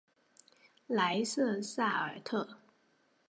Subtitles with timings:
[0.87, 2.57] 莱瑟萨尔特。